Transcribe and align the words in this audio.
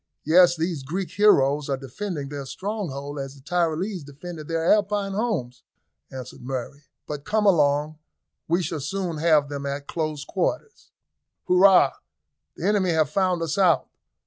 "Yes; 0.23 0.55
these 0.55 0.81
Greek 0.81 1.11
heroes 1.11 1.69
are 1.69 1.77
defending 1.77 2.29
their 2.29 2.47
stronghold 2.47 3.19
as 3.19 3.35
the 3.35 3.41
Tyrolese 3.41 4.03
defended 4.03 4.47
their 4.47 4.65
Alpine 4.73 5.11
homes," 5.13 5.61
answered 6.11 6.41
Murray; 6.41 6.85
"but 7.05 7.23
come 7.23 7.45
along, 7.45 7.99
we 8.47 8.63
shall 8.63 8.79
soon 8.79 9.17
have 9.17 9.47
them 9.47 9.67
at 9.67 9.85
close 9.85 10.25
quarters." 10.25 10.89
"Hurrah! 11.47 11.93
the 12.55 12.65
enemy 12.65 12.89
have 12.89 13.11
found 13.11 13.43
us 13.43 13.59
out. 13.59 13.89